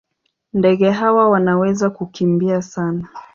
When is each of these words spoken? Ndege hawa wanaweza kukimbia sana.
Ndege 0.53 0.89
hawa 0.91 1.29
wanaweza 1.29 1.89
kukimbia 1.89 2.61
sana. 2.61 3.07